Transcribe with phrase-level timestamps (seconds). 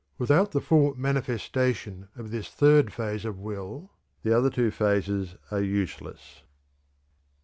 [0.17, 3.91] Without the full manifestation of this third phase of will
[4.23, 6.41] the other two phases are useless.